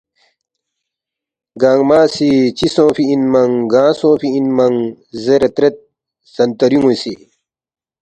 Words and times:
گنگمہ 1.61 1.99
سی 2.13 2.29
”چِہ 2.57 2.67
سونگفی 2.73 3.03
اِنمنگ 3.09 3.55
گانگ 3.71 3.95
سونگفی 3.99 4.29
انمنگ؟” 4.37 4.79
زیرے 5.23 5.49
ترید، 5.55 5.75
سنتریُون٘ی 6.35 6.97
سی 7.01 7.13